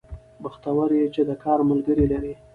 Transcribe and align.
بختور 0.43 0.89
يې 0.99 1.05
چې 1.15 1.21
د 1.29 1.31
کار 1.43 1.59
ملګري 1.69 2.05
لرې 2.11 2.33